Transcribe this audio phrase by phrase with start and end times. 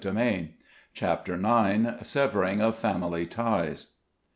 [0.03, 0.53] 205
[0.95, 1.93] CHAPTER IX.
[2.07, 3.89] SEVERING OF FAMILY TIES.